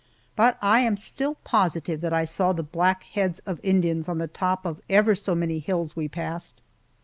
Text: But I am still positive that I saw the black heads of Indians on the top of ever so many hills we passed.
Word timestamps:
But 0.35 0.57
I 0.63 0.79
am 0.79 0.97
still 0.97 1.35
positive 1.43 2.01
that 2.01 2.11
I 2.11 2.25
saw 2.25 2.53
the 2.53 2.63
black 2.63 3.03
heads 3.03 3.37
of 3.45 3.59
Indians 3.61 4.09
on 4.09 4.17
the 4.17 4.25
top 4.27 4.65
of 4.65 4.81
ever 4.89 5.13
so 5.13 5.35
many 5.35 5.59
hills 5.59 5.95
we 5.95 6.07
passed. 6.07 6.59